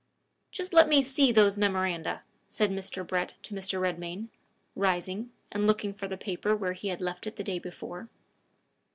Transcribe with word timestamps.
"Just 0.51 0.73
let 0.73 0.89
me 0.89 1.03
see 1.03 1.31
those 1.31 1.57
memoranda," 1.57 2.23
said 2.49 2.71
Mr. 2.71 3.05
Brett 3.05 3.35
to 3.43 3.53
Mr. 3.53 3.79
Redmain, 3.79 4.29
rising, 4.75 5.31
and 5.51 5.67
looking 5.67 5.93
for 5.93 6.07
the 6.07 6.17
paper 6.17 6.55
where 6.55 6.73
he 6.73 6.87
had 6.87 7.01
left 7.01 7.27
it 7.27 7.35
the 7.35 7.43
day 7.43 7.59
before. 7.59 8.09